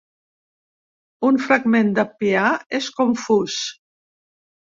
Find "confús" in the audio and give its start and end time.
3.01-3.61